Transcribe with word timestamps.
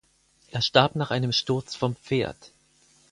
Er 0.49 0.63
starb 0.63 0.95
nach 0.95 1.11
einem 1.11 1.31
Sturz 1.31 1.75
vom 1.75 1.95
Pferd. 1.95 2.51